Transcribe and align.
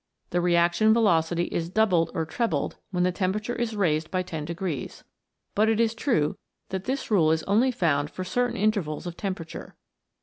The 0.31 0.41
reaction 0.41 0.95
velocity 0.95 1.43
is 1.51 1.69
doubled 1.69 2.09
or 2.15 2.25
trebled 2.25 2.77
when 2.89 3.03
the 3.03 3.11
tem 3.11 3.31
perature 3.33 3.55
is 3.55 3.75
raised 3.75 4.09
by 4.09 4.23
10 4.23 4.45
degrees. 4.45 5.03
But 5.53 5.69
it 5.69 5.79
is 5.79 5.93
true 5.93 6.39
that 6.69 6.85
this 6.85 7.11
rule 7.11 7.31
is 7.31 7.43
only 7.43 7.69
found 7.69 8.09
for 8.09 8.23
certain 8.23 8.57
intervals 8.57 9.05
of 9.05 9.15
temperature. 9.15 9.75